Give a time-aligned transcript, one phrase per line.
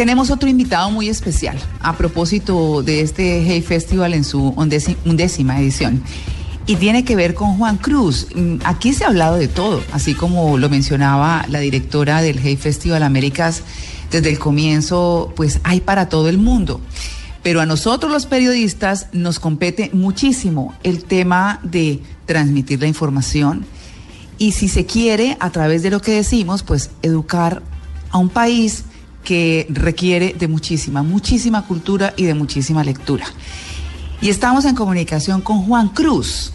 [0.00, 6.02] tenemos otro invitado muy especial a propósito de este Hey Festival en su undécima edición.
[6.66, 8.28] Y tiene que ver con Juan Cruz.
[8.34, 12.56] Mm, aquí se ha hablado de todo, así como lo mencionaba la directora del Hey
[12.56, 13.62] Festival Américas
[14.10, 16.80] desde el comienzo, pues hay para todo el mundo.
[17.42, 23.66] Pero a nosotros los periodistas nos compete muchísimo el tema de transmitir la información
[24.38, 27.62] y si se quiere, a través de lo que decimos, pues educar
[28.08, 28.84] a un país
[29.24, 33.26] que requiere de muchísima, muchísima cultura y de muchísima lectura.
[34.20, 36.52] Y estamos en comunicación con Juan Cruz.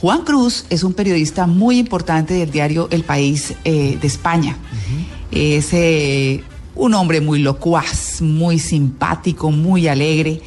[0.00, 4.56] Juan Cruz es un periodista muy importante del diario El País eh, de España.
[5.30, 6.44] Es eh,
[6.74, 10.42] un hombre muy locuaz, muy simpático, muy alegre.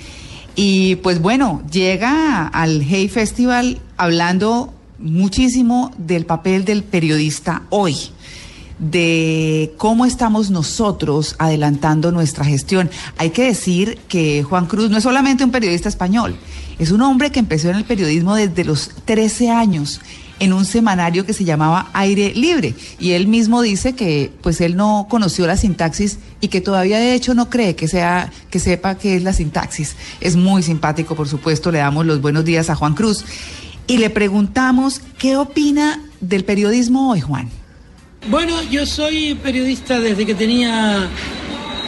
[0.56, 7.96] Y pues bueno, llega al Hey Festival hablando muchísimo del papel del periodista hoy
[8.80, 12.90] de cómo estamos nosotros adelantando nuestra gestión.
[13.18, 16.36] Hay que decir que Juan Cruz no es solamente un periodista español,
[16.80, 20.00] es un hombre que empezó en el periodismo desde los 13 años
[20.40, 24.78] en un semanario que se llamaba Aire Libre y él mismo dice que pues él
[24.78, 28.96] no conoció la sintaxis y que todavía de hecho no cree que sea que sepa
[28.96, 29.98] qué es la sintaxis.
[30.22, 33.26] Es muy simpático, por supuesto, le damos los buenos días a Juan Cruz
[33.88, 37.59] y le preguntamos qué opina del periodismo hoy, Juan.
[38.28, 41.08] Bueno, yo soy periodista desde que tenía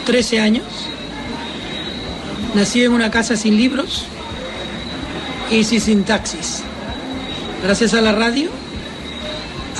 [0.06, 0.64] 13 años.
[2.54, 4.04] Nací en una casa sin libros
[5.50, 6.62] y sin sintaxis.
[7.62, 8.50] Gracias a la radio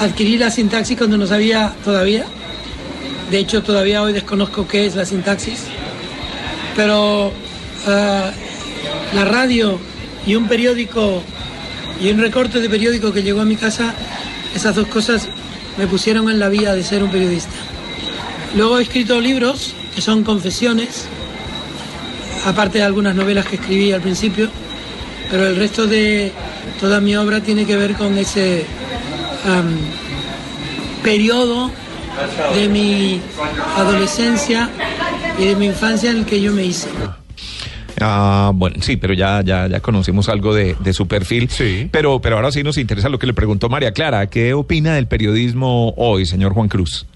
[0.01, 2.25] adquirí la sintaxis cuando no sabía todavía.
[3.31, 5.65] De hecho, todavía hoy desconozco qué es la sintaxis.
[6.77, 7.33] Pero
[7.87, 8.31] ah,
[9.15, 9.79] la radio
[10.27, 11.23] y un periódico
[12.01, 13.95] y un recorte de periódico que llegó a mi casa,
[14.55, 15.29] esas dos cosas
[15.79, 17.51] me pusieron en la vía de ser un periodista.
[18.55, 21.07] Luego he escrito libros que son confesiones,
[22.47, 24.51] aparte de algunas novelas que escribí al principio,
[25.31, 26.33] pero el resto de
[26.81, 28.67] toda mi obra tiene que ver con ese
[31.03, 31.71] periodo
[32.55, 33.21] de mi
[33.77, 34.71] adolescencia
[35.39, 36.89] y de mi infancia en el que yo me hice.
[38.01, 41.49] Ah, bueno, sí, pero ya, ya, ya conocimos algo de, su perfil.
[41.51, 41.89] Sí.
[41.91, 44.27] Pero, pero ahora sí nos interesa lo que le preguntó María Clara.
[44.27, 47.07] ¿Qué opina del periodismo hoy, señor Juan Cruz?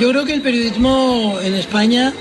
[0.00, 2.12] Yo creo que el periodismo en España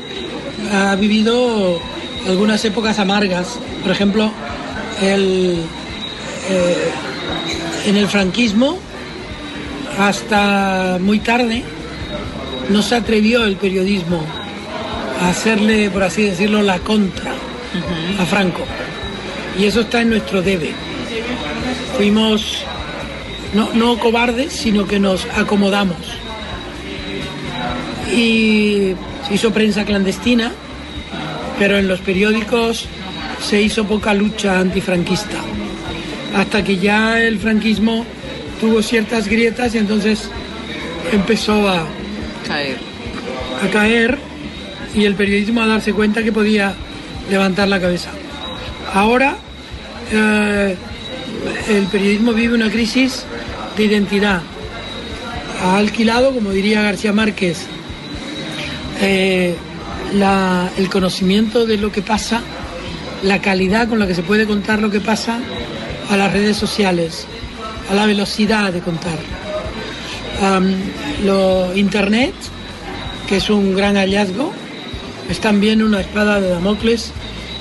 [0.72, 1.80] ha vivido
[2.28, 3.60] algunas épocas amargas.
[3.82, 4.32] Por ejemplo,
[5.02, 5.58] el,
[6.50, 6.92] eh,
[7.88, 8.78] en el franquismo,
[10.00, 11.64] hasta muy tarde,
[12.70, 14.24] no se atrevió el periodismo
[15.22, 17.33] a hacerle, por así decirlo, la contra
[18.20, 18.64] a Franco.
[19.58, 20.74] Y eso está en nuestro debe.
[21.98, 22.64] Fuimos
[23.54, 25.98] no, no cobardes, sino que nos acomodamos.
[28.12, 28.94] Y
[29.28, 30.52] se hizo prensa clandestina,
[31.60, 32.88] pero en los periódicos
[33.42, 35.38] se hizo poca lucha antifranquista.
[36.36, 38.06] Hasta que ya el franquismo
[38.60, 40.30] tuvo ciertas grietas y entonces
[41.12, 41.86] empezó a
[42.48, 42.78] caer.
[43.64, 44.18] A caer
[44.96, 46.74] y el periodismo a darse cuenta que podía
[47.30, 48.10] levantar la cabeza.
[48.94, 49.36] Ahora
[50.12, 50.76] eh,
[51.70, 53.26] el periodismo vive una crisis
[53.78, 54.42] de identidad.
[55.62, 57.66] Ha alquilado, como diría García Márquez,
[59.02, 59.56] eh,
[60.78, 62.42] el conocimiento de lo que pasa,
[63.24, 65.40] la calidad con la que se puede contar lo que pasa
[66.10, 67.26] a las redes sociales,
[67.90, 69.18] a la velocidad de contar.
[71.24, 72.34] lo Internet,
[73.28, 74.54] que es un gran hallazgo,
[75.30, 77.12] es también una espada de Damocles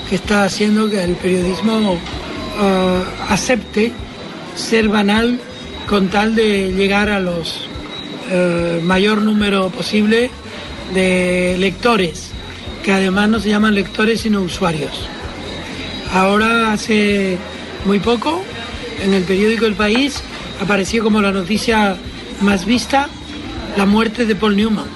[0.08, 1.98] que está haciendo que el periodismo
[2.58, 3.92] ah, acepte
[4.54, 5.38] ser banal
[5.88, 7.66] con tal de llegar a los
[8.30, 10.30] eh, mayor número posible
[10.94, 12.30] de lectores,
[12.82, 15.08] que además no se llaman lectores sino usuarios.
[16.12, 17.38] Ahora hace
[17.84, 18.42] muy poco
[19.02, 20.22] en el periódico El País
[20.60, 21.96] apareció como la noticia
[22.40, 23.08] más vista
[23.76, 24.86] la muerte de Paul Newman,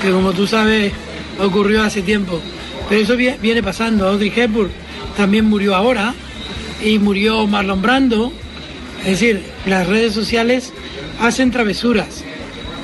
[0.00, 0.92] que como tú sabes
[1.38, 2.40] ocurrió hace tiempo.
[2.88, 4.08] Pero eso viene pasando.
[4.08, 4.70] Audrey Hepburn
[5.16, 6.14] también murió ahora
[6.82, 8.32] y murió Marlon Brando.
[9.00, 10.72] Es decir, las redes sociales
[11.20, 12.24] hacen travesuras,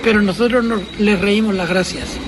[0.02, 0.64] pero nosotros
[0.98, 2.18] les reímos las gracias.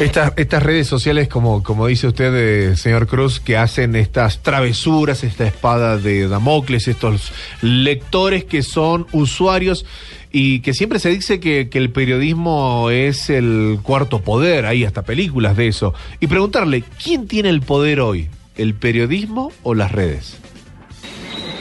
[0.00, 5.22] Estas, estas redes sociales, como, como dice usted, eh, señor Cruz, que hacen estas travesuras,
[5.22, 9.84] esta espada de Damocles, estos lectores que son usuarios
[10.32, 15.02] y que siempre se dice que, que, el periodismo es el cuarto poder, hay hasta
[15.02, 15.92] películas de eso.
[16.20, 18.28] Y preguntarle, ¿quién tiene el poder hoy?
[18.56, 20.38] ¿El periodismo o las redes?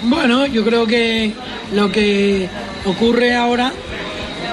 [0.04, 1.34] Bueno, yo creo que
[1.76, 2.50] lo que
[2.86, 3.72] ocurre ahora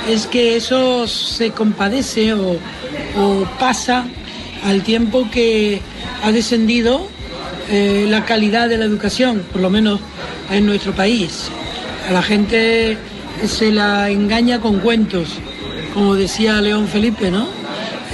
[0.09, 2.59] es que eso se compadece o,
[3.59, 4.07] pasa
[4.65, 5.81] al tiempo que
[6.23, 7.07] ha descendido
[7.71, 10.01] eh, la calidad de la educación, por lo menos
[10.51, 11.51] en nuestro país.
[12.09, 12.97] A la gente
[13.47, 15.29] se la engaña con cuentos,
[15.95, 17.47] como decía León Felipe, ¿no?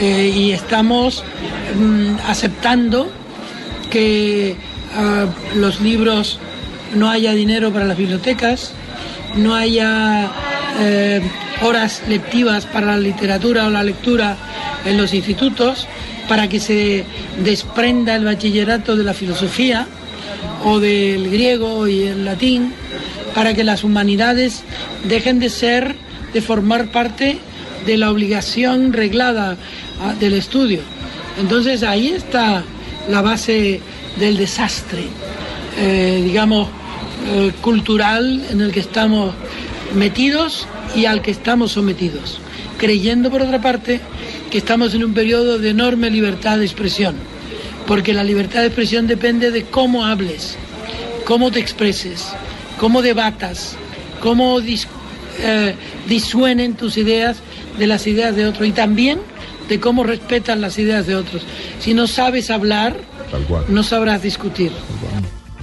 [0.00, 1.22] Eh, y estamos
[1.78, 3.08] mm, aceptando
[3.90, 4.56] que
[4.96, 6.38] ah, los libros
[6.94, 8.72] no haya dinero para las bibliotecas,
[9.36, 10.30] no haya
[10.80, 11.20] eh,
[11.62, 14.36] horas lectivas para la literatura o la lectura
[14.84, 15.86] en los institutos,
[16.28, 17.04] para que se
[17.42, 19.86] desprenda el bachillerato de la filosofía
[20.64, 22.72] o del griego y el latín,
[23.34, 24.62] para que las humanidades
[25.04, 25.96] dejen de ser,
[26.32, 27.38] de formar parte
[27.86, 29.56] de la obligación reglada
[30.00, 30.80] ah, del estudio.
[31.38, 32.62] Entonces ahí está
[33.08, 33.80] la base
[34.18, 35.04] del desastre,
[35.78, 36.68] eh, digamos,
[37.26, 39.34] eh, cultural en el que estamos
[39.94, 42.40] metidos y al que estamos sometidos,
[42.78, 44.00] creyendo por otra parte
[44.50, 47.16] que estamos en un periodo de enorme libertad de expresión,
[47.86, 50.56] porque la libertad de expresión depende de cómo hables,
[51.24, 52.28] cómo te expreses,
[52.84, 53.76] cómo debatas,
[54.20, 55.74] cómo eh,
[56.06, 57.38] disuenen tus ideas
[57.78, 59.20] de las ideas de otros y también
[59.70, 61.46] de cómo respetan las ideas de otros.
[61.80, 62.94] Si no sabes hablar,
[63.68, 64.70] no sabrás discutir.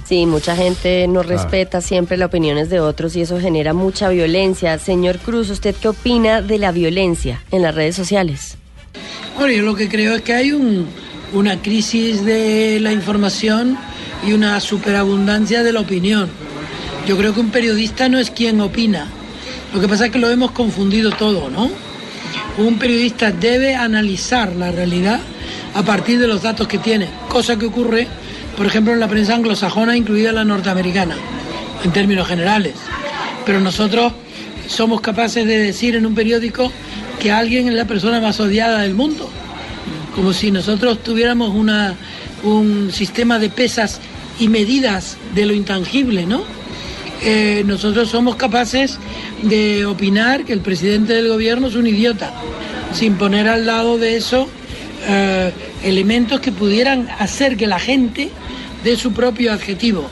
[0.04, 4.76] Sí, mucha gente no respeta siempre las opiniones de otros y eso genera mucha violencia.
[4.80, 8.56] Señor Cruz, ¿usted qué opina de la violencia en las redes sociales?
[9.36, 10.50] Bueno, yo lo que creo es que hay
[11.32, 13.78] una crisis de la información
[14.26, 16.28] y una superabundancia de la opinión.
[17.06, 19.08] Yo creo que un periodista no es quien opina.
[19.74, 21.70] Lo que pasa es que lo hemos confundido todo, ¿no?
[22.58, 25.20] Un periodista debe analizar la realidad
[25.74, 28.06] a partir de los datos que tiene, cosa que ocurre,
[28.56, 31.16] por ejemplo, en la prensa anglosajona, incluida la norteamericana,
[31.82, 32.74] en términos generales.
[33.44, 34.12] Pero nosotros
[34.68, 36.70] somos capaces de decir en un periódico
[37.18, 39.28] que alguien es la persona más odiada del mundo,
[40.14, 41.96] como si nosotros tuviéramos una,
[42.44, 43.98] un sistema de pesas
[44.38, 46.61] y medidas de lo intangible, ¿no?
[47.24, 48.98] Eh, nosotros somos capaces
[49.42, 52.32] de opinar que el presidente del gobierno es un idiota,
[52.92, 54.48] sin poner al lado de eso
[55.06, 55.52] eh,
[55.84, 58.30] elementos que pudieran hacer que la gente
[58.82, 60.08] dé su propio adjetivo.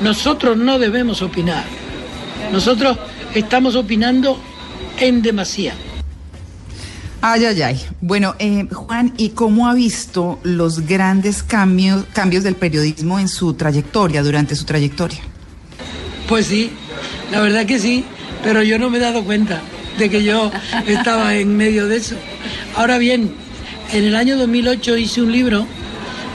[0.00, 1.64] Nosotros no debemos opinar.
[2.52, 2.96] Nosotros
[3.34, 4.38] estamos opinando
[5.00, 5.74] en demasía.
[7.22, 7.80] Ay, ay, ay.
[8.00, 13.54] Bueno, eh, Juan, ¿y cómo ha visto los grandes cambios, cambios del periodismo en su
[13.54, 15.18] trayectoria, durante su trayectoria?
[16.28, 16.70] Pues sí,
[17.30, 18.04] la verdad que sí,
[18.42, 19.60] pero yo no me he dado cuenta
[19.98, 20.50] de que yo
[20.86, 22.16] estaba en medio de eso.
[22.74, 23.32] Ahora bien,
[23.92, 25.66] en el año 2008 hice un libro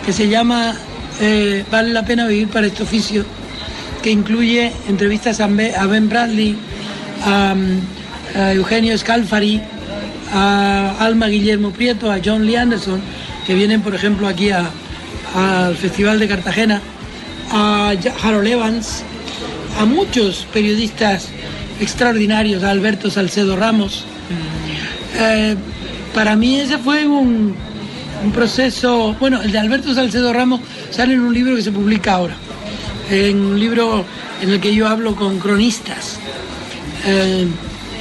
[0.05, 0.75] que se llama
[1.19, 3.25] eh, Vale la pena vivir para este oficio,
[4.01, 6.55] que incluye entrevistas a Ben Bradley,
[7.25, 7.53] a,
[8.35, 9.61] a Eugenio Scalfari,
[10.33, 13.01] a Alma Guillermo Prieto, a John Lee Anderson,
[13.45, 16.81] que vienen, por ejemplo, aquí al Festival de Cartagena,
[17.51, 19.03] a Harold Evans,
[19.81, 21.29] a muchos periodistas
[21.79, 24.05] extraordinarios, a Alberto Salcedo Ramos.
[25.19, 25.55] Eh,
[26.13, 27.55] para mí ese fue un,
[28.31, 30.61] proceso, bueno, el de Alberto Salcedo Ramos
[30.91, 32.35] sale en un libro que se publica ahora,
[33.09, 34.05] en un libro
[34.39, 36.19] en el que yo hablo con cronistas
[37.07, 37.47] eh,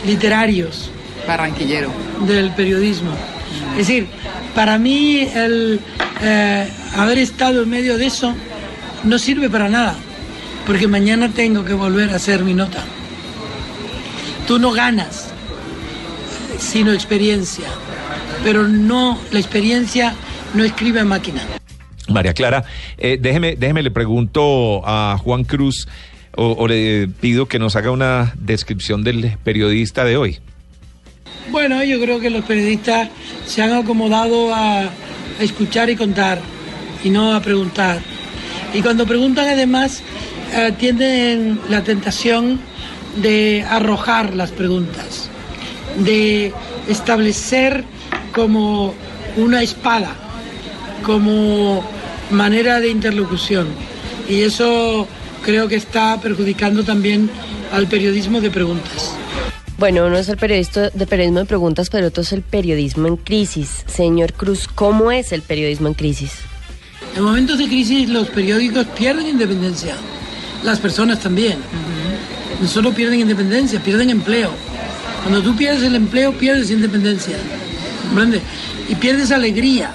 [0.06, 0.90] literarios
[1.26, 1.90] Barranquillero.
[2.26, 3.12] Del periodismo.
[3.72, 4.06] Es decir,
[4.54, 5.80] para mí el
[6.20, 8.34] eh, haber estado en medio de eso
[9.04, 9.96] no sirve para nada,
[10.66, 12.84] porque mañana tengo que volver a hacer mi nota.
[14.46, 15.32] Tú no ganas,
[16.58, 17.68] sino experiencia,
[18.44, 20.14] pero no, la experiencia
[20.54, 21.42] no escribe a máquina.
[22.08, 22.64] María Clara,
[22.98, 25.86] eh, déjeme, déjeme, le pregunto a Juan Cruz
[26.36, 30.40] o le pido que nos haga una descripción del periodista de hoy.
[31.50, 33.08] Bueno, yo creo que los periodistas
[33.44, 34.88] se han acomodado a,
[35.40, 36.38] escuchar y contar
[37.02, 37.98] y no a preguntar.
[38.74, 40.02] Y cuando preguntan además
[40.52, 42.60] eh, tienen la tentación
[43.16, 45.28] de arrojar las preguntas,
[45.98, 46.52] de
[46.88, 47.84] establecer
[48.32, 48.94] como
[49.36, 50.14] una espada,
[51.04, 51.84] como
[52.30, 53.68] manera de interlocución.
[54.28, 55.06] Y eso
[55.44, 57.30] creo que está perjudicando también
[57.72, 59.14] al periodismo de preguntas.
[59.78, 63.16] Bueno, uno es el periodista de periodismo de preguntas, pero otro es el periodismo en
[63.16, 63.82] crisis.
[63.86, 66.32] Señor Cruz, ¿cómo es el periodismo en crisis?
[67.16, 69.96] En momentos de crisis los periódicos pierden independencia,
[70.62, 71.58] las personas también.
[72.60, 74.50] No solo pierden independencia, pierden empleo.
[75.22, 77.36] Cuando tú pierdes el empleo, pierdes independencia.
[78.88, 79.92] Y pierdes alegría.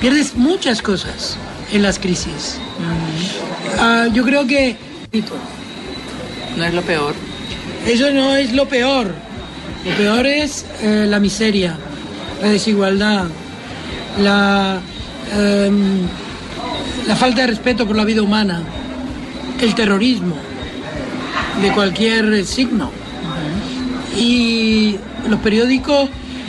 [0.00, 1.36] Pierdes muchas cosas
[1.72, 2.58] en las crisis.
[3.78, 4.76] Ah, yo creo que...
[6.56, 7.14] No es lo peor.
[7.86, 9.14] Eso no es lo peor.
[9.84, 11.76] Lo peor es eh, la miseria,
[12.42, 13.26] la desigualdad,
[14.20, 14.80] la,
[15.32, 16.00] em,
[17.06, 18.62] la falta de respeto por la vida humana,
[19.60, 20.36] el terrorismo
[21.62, 22.90] de cualquier signo.
[24.16, 24.96] Y
[25.28, 26.08] los periódicos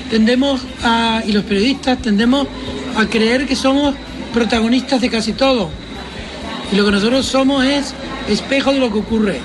[0.09, 2.47] tendemos a, y los periodistas tendemos
[2.95, 3.95] a creer que somos
[4.33, 5.69] protagonistas de casi todo.
[6.71, 7.93] Y lo que nosotros somos es
[8.27, 9.39] espejo de lo que ocurre.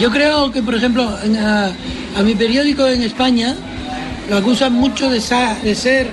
[0.00, 3.54] Yo creo que, por ejemplo, a, mi periódico en España
[4.28, 5.20] lo acusan mucho de,
[5.62, 6.10] de ser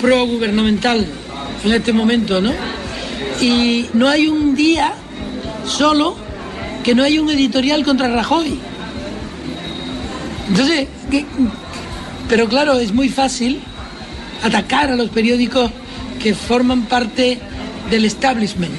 [0.00, 1.06] pro-gubernamental
[1.64, 2.52] en este momento, ¿no?
[3.40, 4.94] Y no hay un día
[5.66, 6.16] solo
[6.82, 8.58] que no hay un editorial contra Rajoy.
[10.48, 10.88] Entonces,
[12.28, 13.60] pero claro, es muy fácil
[14.42, 15.70] atacar a los periódicos
[16.22, 17.38] que forman parte
[17.90, 18.74] del establishment.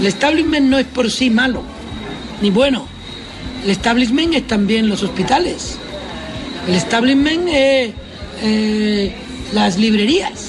[0.00, 1.62] El establishment no es por sí malo,
[2.40, 2.86] ni bueno.
[3.64, 5.76] El establishment es también los hospitales.
[6.66, 7.90] El establishment es
[8.42, 9.14] eh,
[9.52, 10.48] las librerías.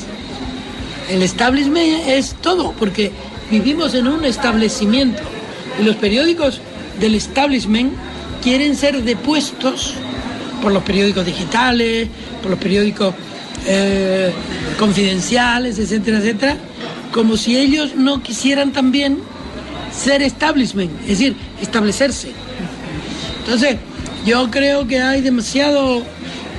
[1.09, 3.11] El establishment es todo, porque
[3.49, 5.21] vivimos en un establecimiento.
[5.79, 6.61] Y los periódicos
[6.99, 7.93] del establishment
[8.41, 9.93] quieren ser depuestos
[10.61, 12.07] por los periódicos digitales,
[12.41, 13.13] por los periódicos
[13.65, 14.31] eh,
[14.77, 16.57] confidenciales, etcétera, etcétera,
[17.11, 19.19] como si ellos no quisieran también
[19.95, 22.31] ser establishment, es decir, establecerse.
[23.39, 23.77] Entonces,
[24.25, 26.01] yo creo que hay demasiado,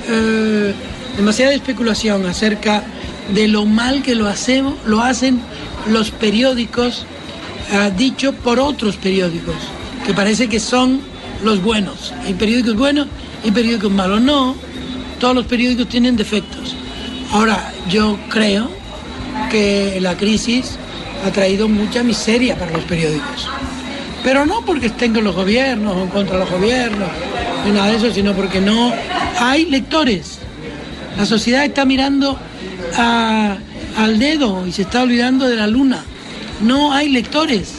[0.08, 0.74] eh,
[1.16, 2.84] demasiada especulación acerca
[3.34, 5.40] de lo mal que lo hacemos, lo hacen
[5.86, 7.06] los periódicos,
[7.96, 9.56] dicho por otros periódicos,
[10.06, 11.00] que parece que son
[11.42, 12.12] los buenos.
[12.24, 13.06] Hay periódicos buenos
[13.42, 14.20] y periódicos malos.
[14.20, 14.54] No,
[15.18, 16.76] todos los periódicos tienen defectos.
[17.32, 18.70] Ahora, yo creo
[19.50, 20.76] que la crisis
[21.26, 23.48] ha traído mucha miseria para los periódicos.
[24.22, 27.08] Pero no porque estén con los gobiernos o contra los gobiernos,
[27.64, 28.92] ni nada de eso, sino porque no
[29.38, 30.38] hay lectores.
[31.16, 32.38] La sociedad está mirando
[33.96, 36.02] al dedo y se está olvidando de la luna.
[36.60, 37.74] No hay lectores.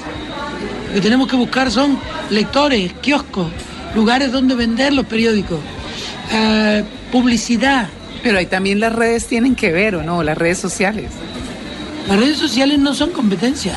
[0.87, 3.47] Lo que tenemos que buscar son lectores, kioscos,
[3.95, 5.59] lugares donde vender los periódicos,
[6.31, 7.87] eh, publicidad.
[8.23, 10.23] Pero ahí también las redes tienen que ver, ¿o no?
[10.23, 11.11] Las redes sociales.
[12.07, 13.75] Las redes sociales no son competencia.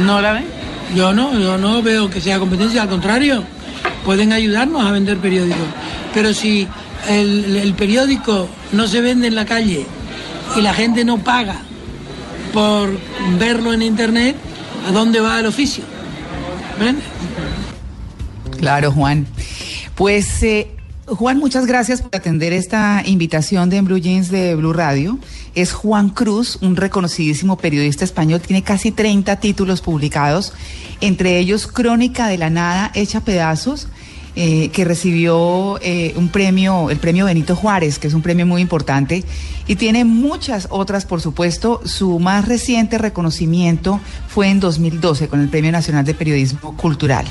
[0.00, 0.44] ¿No la ven?
[0.94, 3.44] Yo no, yo no veo que sea competencia, al contrario,
[4.04, 5.66] pueden ayudarnos a vender periódicos.
[6.12, 6.68] Pero si
[7.08, 9.86] el, el periódico no se vende en la calle
[10.56, 11.56] y la gente no paga
[12.52, 12.90] por
[13.38, 14.36] verlo en internet,
[14.86, 15.84] ¿a dónde va el oficio?
[16.78, 16.98] ¿Ven?
[18.58, 19.26] Claro, Juan.
[19.94, 20.70] Pues, eh,
[21.06, 25.18] Juan, muchas gracias por atender esta invitación de Blue Jeans de Blue Radio.
[25.54, 30.52] Es Juan Cruz, un reconocidísimo periodista español, tiene casi 30 títulos publicados,
[31.00, 33.88] entre ellos Crónica de la Nada, hecha pedazos.
[34.34, 38.62] Eh, que recibió eh, un premio, el premio Benito Juárez, que es un premio muy
[38.62, 39.24] importante,
[39.66, 41.82] y tiene muchas otras, por supuesto.
[41.84, 47.26] Su más reciente reconocimiento fue en 2012 con el Premio Nacional de Periodismo Cultural.